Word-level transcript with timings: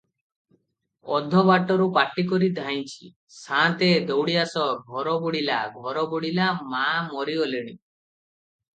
ଅଧବାଟରୁ 1.17 1.85
ପାଟିକରି 1.97 2.49
ଧାଇଁଛି- 2.61 3.11
"ସାନ୍ତେ, 3.41 3.91
ଦଉଡ଼ି 4.09 4.41
ଆସ, 4.47 4.67
ଘର 4.95 5.17
ବୁଡ଼ିଲା, 5.27 5.63
ଘର 5.85 6.09
ବୁଡ଼ିଲା, 6.17 6.51
ମା 6.75 6.85
ମରିଗଲେଣି।" 7.15 7.75